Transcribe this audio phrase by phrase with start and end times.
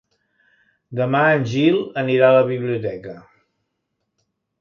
[0.99, 3.13] Demà en Gil anirà a la biblioteca.